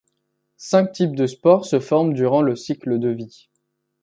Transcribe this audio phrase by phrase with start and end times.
[0.57, 3.49] Cinq types de spores se forment durant le cycle de vie.